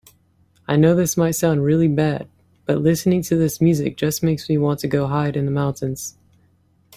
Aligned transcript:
I 0.67 0.77
know 0.77 0.95
this 0.95 1.15
might 1.15 1.33
sound 1.35 1.63
really 1.63 1.87
bad, 1.87 2.27
but 2.65 2.81
listening 2.81 3.21
to 3.21 3.35
this 3.35 3.61
music 3.61 3.97
just 3.97 4.23
makes 4.23 4.49
me 4.49 4.57
want 4.57 4.79
to 4.79 4.87
go 4.87 5.05
hide 5.05 5.37
in 5.37 5.45
the 5.45 5.51
mountains. 5.51 6.17